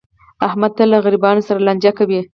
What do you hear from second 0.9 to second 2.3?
له غریبانو سره لانجه کوي.